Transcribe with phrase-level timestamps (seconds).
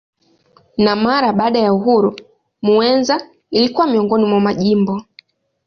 [0.77, 2.15] Na mara baada ya uhuru
[2.61, 5.01] Muheza ilikuwa miongoni mwa majimbo.